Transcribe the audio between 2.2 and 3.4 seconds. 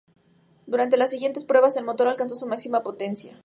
su máxima potencia.